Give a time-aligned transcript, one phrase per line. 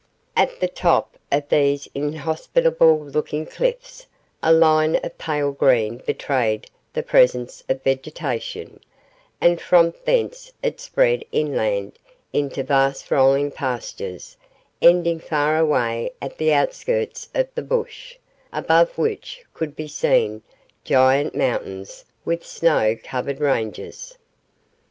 [0.35, 4.07] At the top of these inhospitable looking cliffs
[4.41, 8.79] a line of pale green betrayed the presence of vegetation,
[9.39, 11.99] and from thence it spread inland
[12.33, 14.37] into vast rolling pastures
[14.81, 18.17] ending far away at the outskirts of the bush,
[18.51, 20.41] above which could be seen
[20.83, 24.17] giant mountains with snow covered ranges.